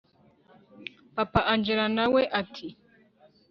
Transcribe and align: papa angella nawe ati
papa 1.15 1.39
angella 1.51 1.85
nawe 1.97 2.21
ati 2.41 2.67